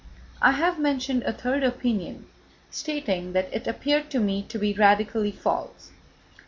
[0.41, 2.25] I have mentioned a third opinion,
[2.71, 5.91] stating that it appeared to me to be radically false.